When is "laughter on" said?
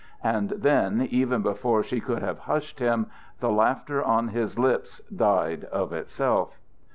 3.51-4.29